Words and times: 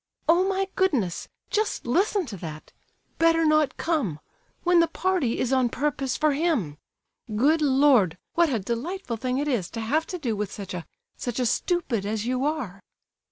"Oh, 0.27 0.49
my 0.49 0.67
goodness! 0.75 1.27
Just 1.51 1.85
listen 1.85 2.25
to 2.25 2.37
that! 2.37 2.73
'Better 3.19 3.45
not 3.45 3.77
come,' 3.77 4.19
when 4.63 4.79
the 4.79 4.87
party 4.87 5.37
is 5.37 5.53
on 5.53 5.69
purpose 5.69 6.17
for 6.17 6.33
him! 6.33 6.79
Good 7.35 7.61
Lord! 7.61 8.17
What 8.33 8.49
a 8.49 8.57
delightful 8.57 9.17
thing 9.17 9.37
it 9.37 9.47
is 9.47 9.69
to 9.69 9.79
have 9.79 10.07
to 10.07 10.17
do 10.17 10.35
with 10.35 10.51
such 10.51 10.73
a—such 10.73 11.39
a 11.39 11.45
stupid 11.45 12.07
as 12.07 12.25
you 12.25 12.45
are!" 12.45 12.81